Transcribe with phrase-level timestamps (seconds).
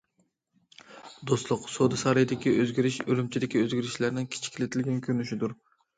[1.31, 5.55] «دوستلۇق» سودا سارىيىدىكى ئۆزگىرىش ئۈرۈمچىدىكى ئۆزگىرىشلەرنىڭ كىچىكلىتىلگەن كۆرۈنۈشىدۇر.